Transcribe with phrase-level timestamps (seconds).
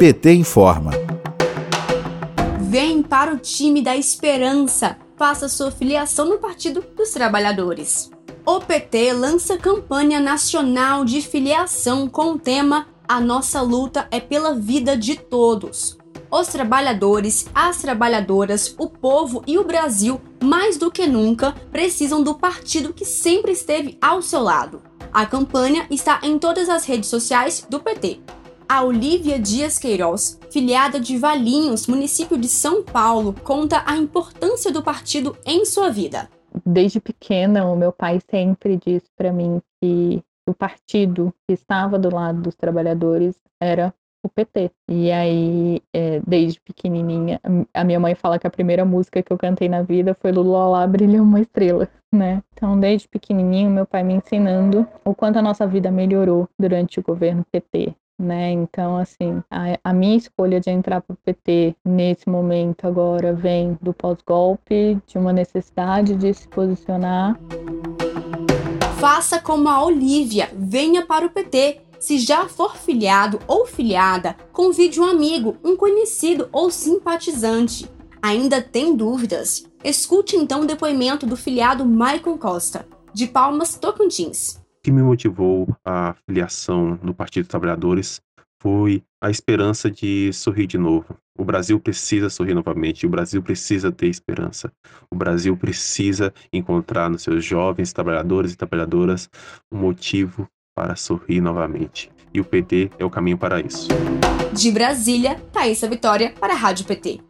[0.00, 0.92] PT informa.
[2.58, 4.96] Vem para o time da esperança.
[5.14, 8.10] Faça sua filiação no Partido dos Trabalhadores.
[8.46, 14.54] O PT lança campanha nacional de filiação com o tema A nossa luta é pela
[14.54, 15.98] vida de todos.
[16.30, 22.36] Os trabalhadores, as trabalhadoras, o povo e o Brasil, mais do que nunca, precisam do
[22.36, 24.80] partido que sempre esteve ao seu lado.
[25.12, 28.39] A campanha está em todas as redes sociais do PT.
[28.72, 34.80] A Olivia Dias Queiroz, filiada de Valinhos, município de São Paulo, conta a importância do
[34.80, 36.30] partido em sua vida.
[36.64, 42.14] Desde pequena, o meu pai sempre disse para mim que o partido que estava do
[42.14, 43.92] lado dos trabalhadores era
[44.24, 44.70] o PT.
[44.88, 47.40] E aí, é, desde pequenininha,
[47.74, 50.68] a minha mãe fala que a primeira música que eu cantei na vida foi Lula
[50.68, 52.40] lá brilha uma estrela, né?
[52.52, 57.02] Então, desde pequenininho, meu pai me ensinando o quanto a nossa vida melhorou durante o
[57.02, 57.96] governo PT.
[58.20, 58.50] Né?
[58.50, 63.78] Então, assim, a, a minha escolha de entrar para o PT nesse momento agora vem
[63.80, 67.40] do pós-golpe, de uma necessidade de se posicionar.
[68.98, 75.00] Faça como a Olivia, venha para o PT se já for filiado ou filiada, convide
[75.00, 77.90] um amigo, um conhecido ou simpatizante.
[78.20, 79.64] Ainda tem dúvidas?
[79.82, 84.59] Escute então o depoimento do filiado Maicon Costa, de Palmas, Tocantins.
[84.82, 88.20] Que me motivou a filiação no Partido dos Trabalhadores
[88.62, 91.16] foi a esperança de sorrir de novo.
[91.38, 94.72] O Brasil precisa sorrir novamente, o Brasil precisa ter esperança.
[95.10, 99.28] O Brasil precisa encontrar nos seus jovens trabalhadores e trabalhadoras
[99.70, 102.10] um motivo para sorrir novamente.
[102.32, 103.88] E o PT é o caminho para isso.
[104.52, 107.29] De Brasília, Thaisa Vitória para a Rádio PT.